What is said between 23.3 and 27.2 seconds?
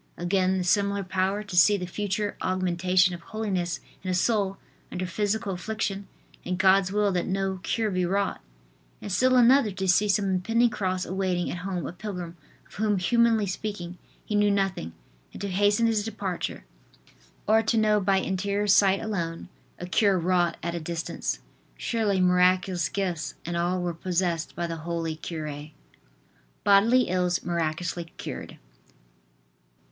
and all were possessed by the holy cure. BODILY